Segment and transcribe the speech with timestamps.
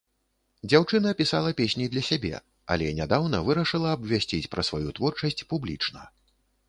[0.69, 2.31] Дзяўчына пісала песні для сябе,
[2.75, 6.01] але нядаўна вырашыла абвясціць пра сваю творчасць публічна.